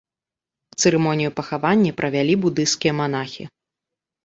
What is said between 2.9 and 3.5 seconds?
манахі.